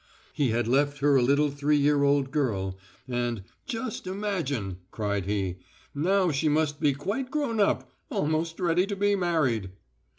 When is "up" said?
7.59-7.91